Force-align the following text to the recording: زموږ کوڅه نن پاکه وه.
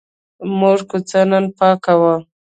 زموږ 0.49 0.79
کوڅه 0.89 1.21
نن 1.29 1.45
پاکه 1.57 1.93
وه. 1.99 2.13